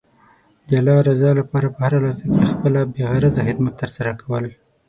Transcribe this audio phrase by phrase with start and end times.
[0.67, 4.45] د الله رضا لپاره په هره لحظه کې خپله بې غرضه خدمت ترسره کول.